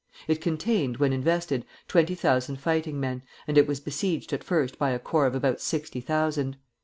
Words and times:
It 0.27 0.41
contained, 0.41 0.97
when 0.97 1.13
invested, 1.13 1.63
twenty 1.87 2.15
thousand 2.15 2.55
fighting 2.55 2.99
men, 2.99 3.21
and 3.47 3.55
it 3.55 3.67
was 3.67 3.79
besieged 3.79 4.33
at 4.33 4.43
first 4.43 4.79
by 4.79 4.89
a 4.89 4.97
corps 4.97 5.27
of 5.27 5.35
about 5.35 5.61
sixty 5.61 6.01
thousand. 6.01 6.57